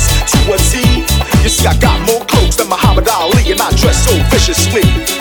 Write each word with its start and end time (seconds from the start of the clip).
dress 0.00 0.32
to 0.32 0.52
a 0.52 0.56
T. 0.56 1.00
You 1.42 1.48
see, 1.48 1.66
I 1.66 1.76
got 1.78 2.00
more 2.06 2.24
clothes 2.26 2.56
than 2.56 2.68
Muhammad 2.68 3.08
Ali, 3.08 3.52
and 3.52 3.60
I 3.60 3.70
dress 3.76 4.06
so 4.06 4.14
viciously. 4.30 5.19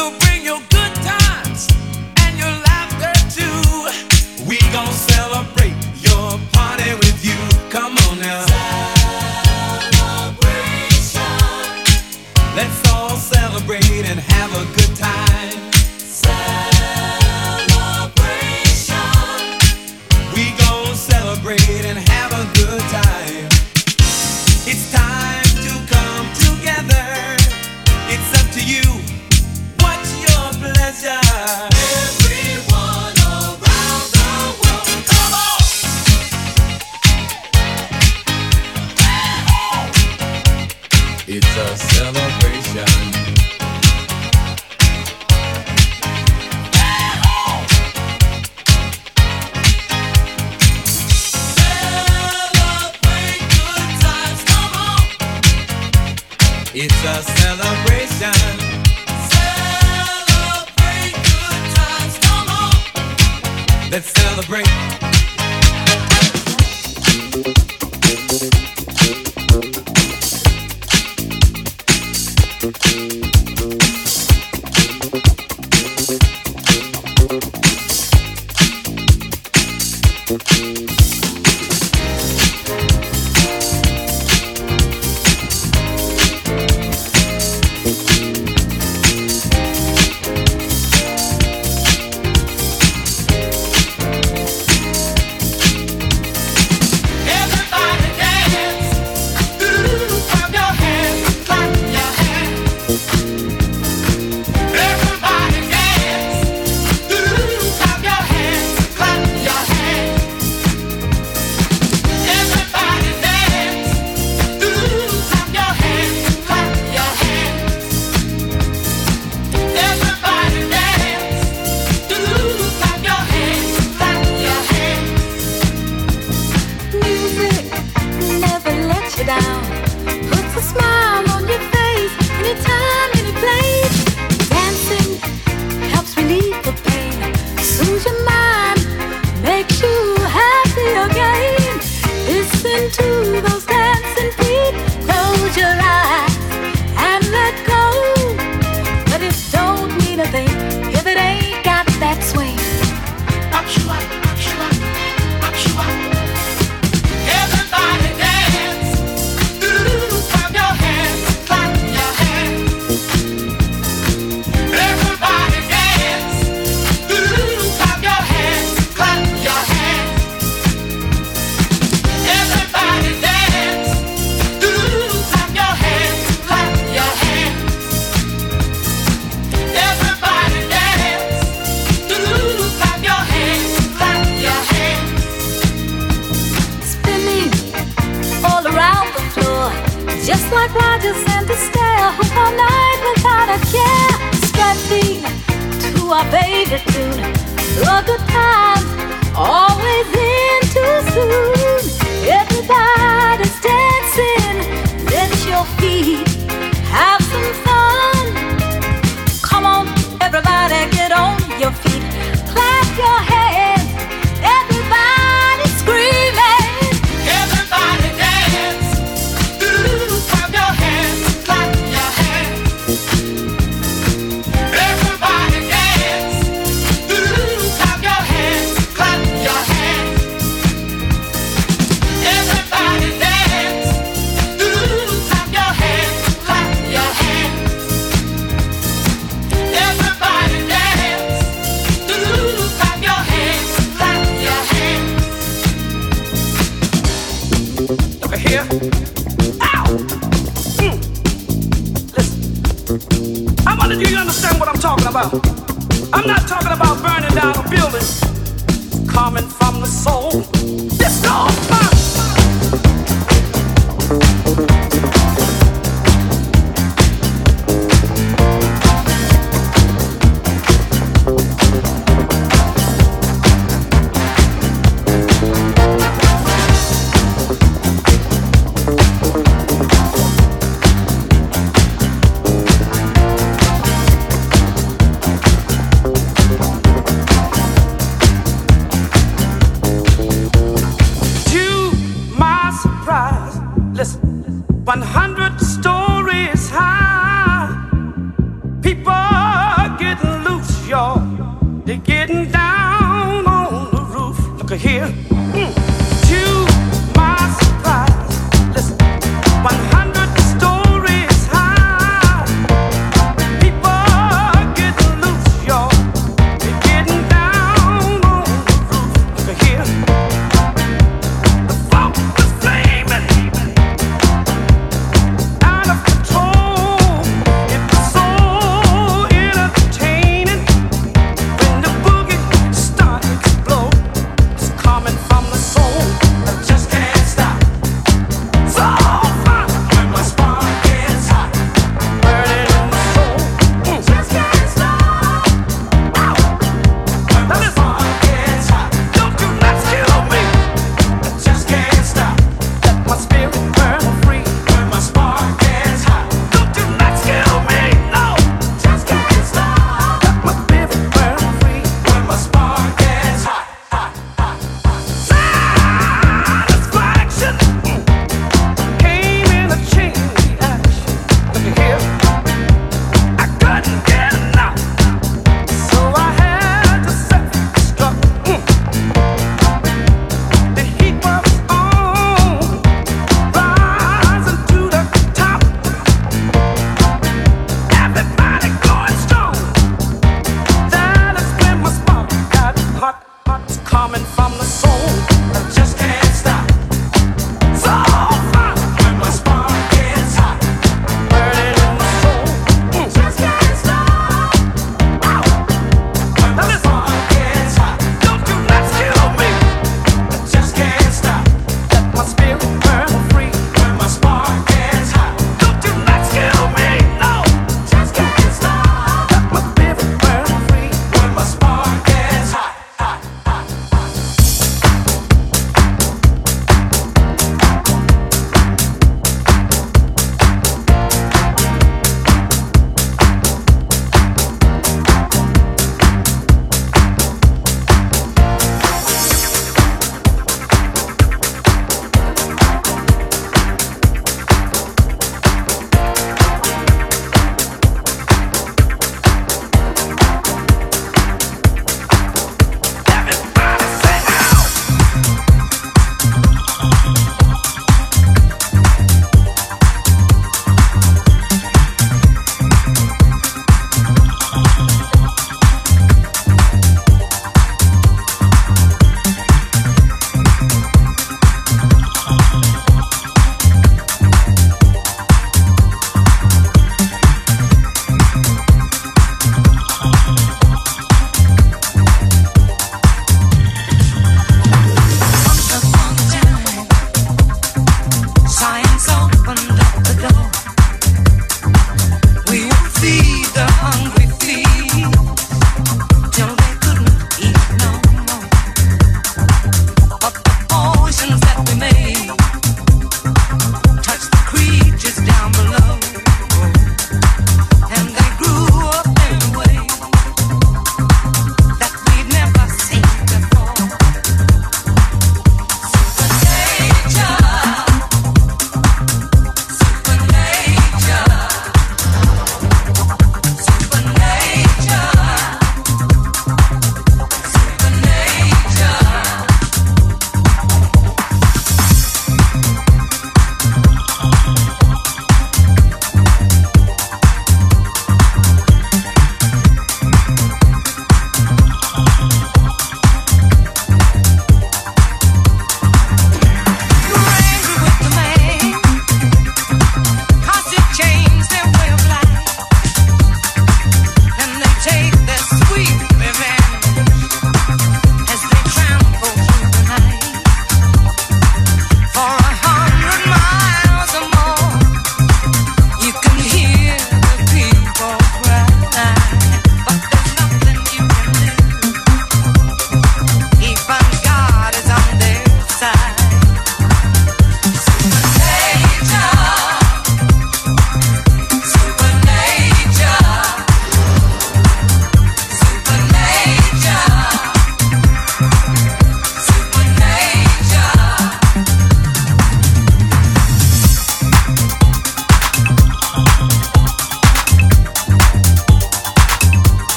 Let's 0.00 0.24
celebrate. 0.24 0.69